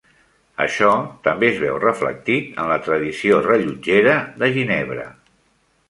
Això 0.63 0.87
també 1.27 1.49
es 1.51 1.59
veu 1.65 1.77
reflectit 1.83 2.57
en 2.63 2.73
la 2.73 2.79
tradició 2.89 3.45
rellotgera 3.51 4.17
de 4.43 4.55
Ginebra. 4.59 5.07